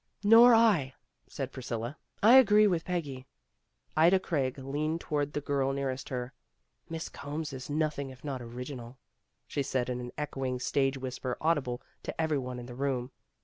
"Nor 0.23 0.55
I," 0.55 0.95
said 1.27 1.51
Priscilla. 1.51 1.95
"I 2.23 2.37
agree 2.39 2.65
with 2.65 2.85
Peggy." 2.85 3.27
Ida 3.95 4.19
Craig 4.19 4.57
leaned 4.57 4.99
toward 4.99 5.33
the 5.33 5.41
girl 5.41 5.73
nearest 5.73 6.09
her. 6.09 6.33
"Miss 6.89 7.07
Combs 7.07 7.53
is 7.53 7.69
nothing 7.69 8.09
if 8.09 8.23
not 8.23 8.41
original," 8.41 8.97
she 9.45 9.61
said 9.61 9.91
in 9.91 9.99
an 9.99 10.11
echoing 10.17 10.57
stage 10.59 10.97
whisper 10.97 11.37
audible 11.39 11.83
to 12.01 12.19
every 12.19 12.39
one 12.39 12.57
in 12.57 12.65
the 12.65 12.73
room. 12.73 13.11